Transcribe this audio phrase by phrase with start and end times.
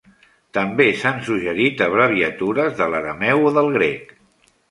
[0.57, 4.13] També s"han suggerit abreviatures de l"arameu o del grec.